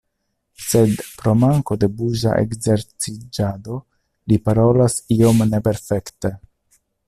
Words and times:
Sed, 0.67 1.01
pro 1.19 1.33
manko 1.41 1.77
de 1.83 1.89
buŝa 1.99 2.33
ekzerciĝado, 2.45 3.77
li 4.33 4.41
parolas 4.49 4.99
iom 5.19 5.47
neperfekte. 5.55 6.37